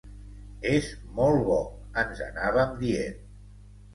[0.69, 0.87] «És
[1.19, 1.59] molt bo»,
[2.05, 3.23] ens anàvem dient.